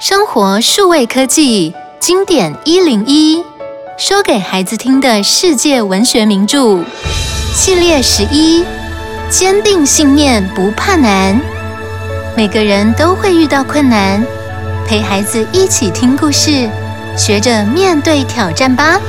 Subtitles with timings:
[0.00, 3.44] 生活数位科技经典一零一
[3.98, 6.84] 说给孩子听的世界文学名著。
[7.52, 8.64] 系列十一
[9.28, 11.40] 坚定信念不怕难。
[12.36, 14.24] 每个人都会遇到困难
[14.86, 16.68] 陪孩子一起听故事
[17.16, 19.00] 学着面对挑战吧。